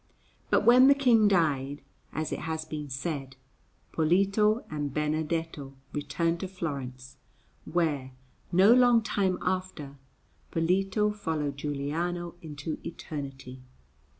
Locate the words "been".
2.65-2.89